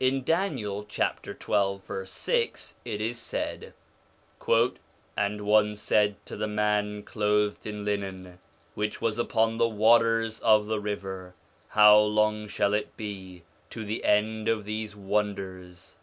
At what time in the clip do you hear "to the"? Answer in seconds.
6.24-6.46, 13.68-14.02